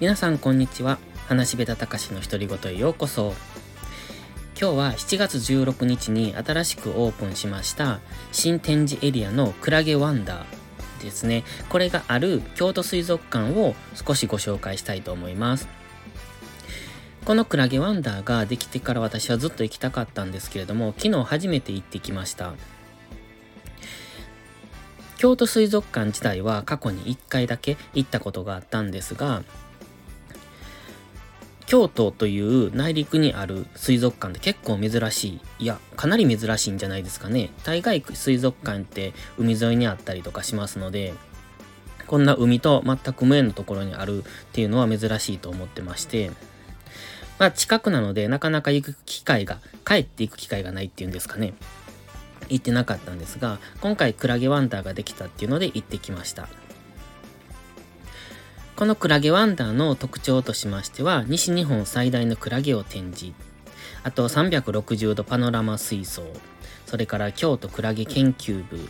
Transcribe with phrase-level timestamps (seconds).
[0.00, 0.98] 皆さんこんにちは。
[1.26, 3.34] 話しべたたかしの独り言へようこそ。
[4.58, 8.00] 今日は7月16日に新しくオープンしました
[8.32, 11.44] 新展示エリアのクラゲワンダーですね。
[11.68, 15.68] これがある京都水族館を少しご紹介したいと思います。
[17.26, 22.54] このクラゲワンダーができてから私はずっと行きたかったんですけれども昨日初めて行ってきました。
[25.18, 29.42] 京都水族館自体は過去に1回だけ行ったことがあったんですが
[31.70, 35.40] 京都という内陸にある水族館って結構珍しい。
[35.60, 37.50] いや、かなり珍しいんじゃないですかね。
[37.62, 41.14] 大概水族館って海沿いにあったりとかしますので、
[42.08, 46.32] こんな海と全く無縁のところにあるっていうのは珍しいと思ってまして、
[47.38, 51.54] まあ近くなのでなかなか行く機会が、帰っていく機会がないっていうんですかね。
[52.48, 56.48] 行ってなかったんですが、今回クラゲワンダーができたっていうので行ってきました。
[58.80, 63.34] このクラゲワンダーの特徴としましては、西日本最大のクラゲを展示。
[64.04, 66.22] あと360度パノラマ水槽。
[66.86, 68.88] それから京都クラゲ研究部。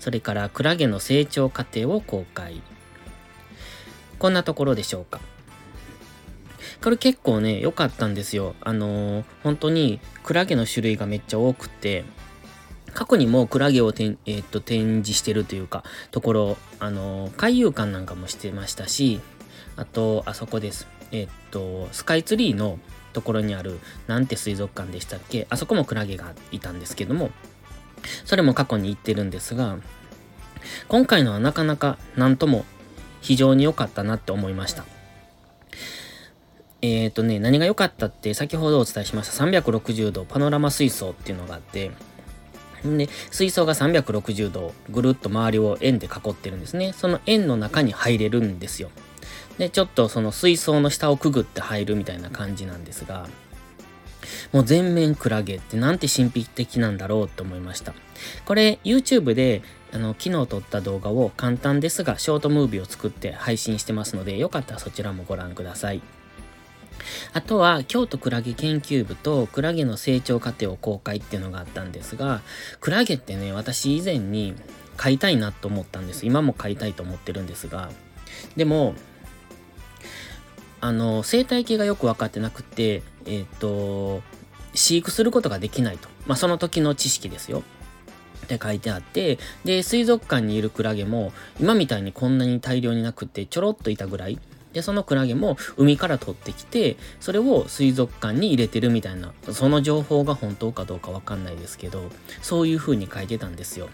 [0.00, 2.62] それからクラゲの成長過程を公開。
[4.18, 5.20] こんなところでしょうか。
[6.82, 8.54] これ結構ね、良かったんですよ。
[8.62, 12.06] あのー、本当にクラゲの種類がめっちゃ多くて、
[12.96, 19.20] 過去にもクラゲをてん、えー、っと展示してるというか、ところ、あの、海遊館なんかもしてましたし、
[19.76, 20.88] あと、あそこです。
[21.12, 22.78] えー、っと、スカイツリーの
[23.12, 25.46] ところにある、なんて水族館でしたっけ？
[25.50, 27.32] あそこもクラゲがいたんですけども、
[28.24, 29.76] それも過去に行ってるんですが、
[30.88, 32.64] 今回のはなかなかなんとも
[33.20, 34.86] 非常に良かったなって思いました。
[36.80, 41.90] えっ、ー、とね、何が良かったって先ほどお伝えしました360度パノラマ水槽っていうのがあって、
[42.84, 46.92] で、水槽が360度ぐるっと周りを円で囲ってるんですね。
[46.92, 48.90] その円の中に入れるんですよ。
[49.58, 53.28] で、ちょっとその水槽の下をくぐって入るみたいな感じなんですが、
[54.52, 57.94] もう全面クラゲってなんて神秘的なんだろうと思いました。
[58.44, 59.62] これ YouTube で
[59.92, 66.02] あの昨日撮った動画を簡単ですがショートムービーを作って配信してますのでよかったらそちらもご覧ください。
[67.32, 72.42] あとは、京都クラゲ研究部とクラゲの成長過程を公開っていうのがあったんですが、
[72.80, 74.54] クラゲってね、私以前に
[74.96, 76.26] 飼いたいなと思ったんです。
[76.26, 77.90] 今も飼いたいと思ってるんですが、
[78.56, 78.94] でも、
[80.80, 84.22] あの、生態系がよく分かってなくて、えっ、ー、と、
[84.74, 86.08] 飼育することができないと。
[86.26, 87.62] まあ、その時の知識ですよ。
[88.44, 94.38] って書いてあって、で、水族館にいるクラゲも、今みたいにこんなに大量になくて、ちょろっといたぐらい
[94.76, 102.10] で、そのクラゲも海から取ってきて、それを水族館に入れてるみたいな、その情報が本当かどうかわかんないですけど、
[102.42, 103.88] そういう風に書いてたんですよ。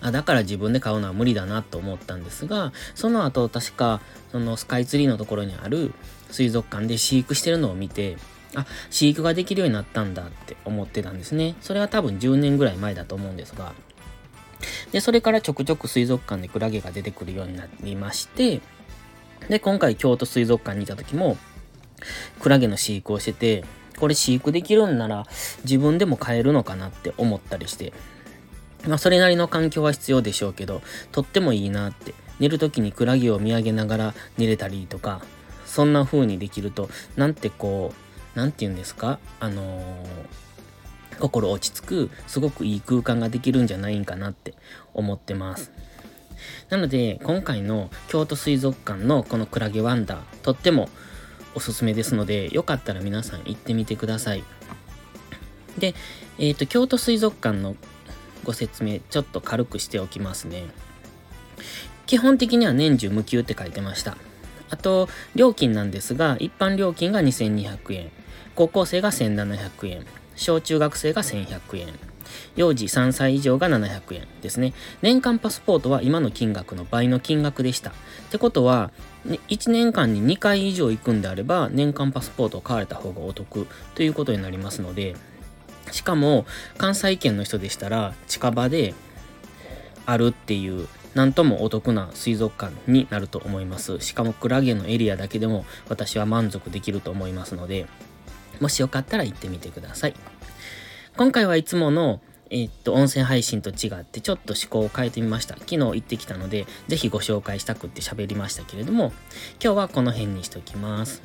[0.00, 4.00] あだから自分で買うのは無理だなと思ったんですが、その後確か、
[4.32, 5.92] そのスカイツリーのところにある
[6.30, 8.16] 水族館で飼育してるのを見て、
[8.54, 11.56] あ、飼育ができるようになったんだって思ってたんですね。
[11.60, 13.74] それは多分10年ぐらい前だと思うんですが。
[14.92, 18.60] で、それからちょくちょく水族館でクラゲが出てくるようになりまして、
[19.48, 21.36] で、今回京都水族館にいた時も、
[22.40, 23.64] クラゲの飼育をしてて、
[23.98, 25.26] これ飼育できるんなら
[25.64, 27.92] 自分でも飼えるのかなって思ったりして、
[28.86, 35.22] まあそれなりの環境は必要でしょうけど、とってもいいなって、寝る時にクラゲを見上げながら寝れたりとか、
[35.64, 37.94] そんな風にできると、なんてこ
[38.34, 39.20] う、なんて言うんですか？
[39.38, 44.54] あのー、心落ち着く、すごくいい空間ができるんじゃないんかなって
[44.92, 45.70] 思ってます。
[46.70, 50.88] なので、今回の京都水族館のこのクラゲワンダー、とっても
[51.54, 54.44] おすすめですので、よかったら皆さん行ってみてください。
[55.78, 55.94] で、
[56.38, 57.76] えっ、ー、と、京都水族館の
[58.44, 60.64] ご説明、ちょっと軽くしておきますね。
[62.06, 64.16] 基本的には年中無休って書いてました。
[64.70, 68.10] あと、料金なんですが、一般料金が2200円、
[68.54, 70.06] 高校生が1700円、
[70.36, 71.88] 小中学生が1100円、
[72.56, 74.72] 幼児3歳以上が700円ですね。
[75.02, 77.90] 年間パスポートは今の金額の倍の金額でした。
[77.90, 77.92] っ
[78.30, 78.90] てことは、
[79.26, 85.16] 1年間に2回以上行くんであれば、年間パスポートを買われた方がお得ということになりますので、
[85.90, 86.46] しかも、
[86.78, 88.94] 関西圏の人でしたら、近場で
[90.06, 94.00] あるっていう、なんともお得な水族館になると思います。
[94.00, 97.86] しかもクラゲのエリアだけでも私は満足できると思いますので、
[98.60, 100.14] もしよかったら行ってみてください。
[101.16, 102.20] 今回はいつもの
[102.50, 105.54] え、っと、音声配信と違ってちょっと思考を変えてみました。
[105.54, 109.12] 昨日行ってきたので、ぜひご紹介したくって喋りましたけれども、
[109.62, 111.22] 今日はこの辺にしときます。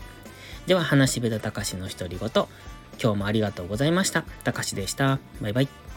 [0.65, 2.29] では、話しべたたかしの独り言。
[3.01, 4.23] 今日もありがとうございました。
[4.43, 5.19] たかしでした。
[5.41, 5.88] バイバイ。